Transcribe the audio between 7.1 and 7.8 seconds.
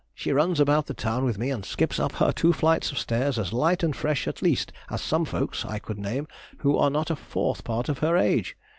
a fourth